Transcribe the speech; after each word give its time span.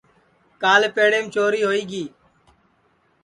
کال 0.61 0.81
پیڑیم 0.95 1.25
چوری 1.33 1.61
ہوئی 1.65 1.83
گی 1.89 2.03